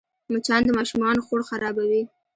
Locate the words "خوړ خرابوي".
1.25-2.03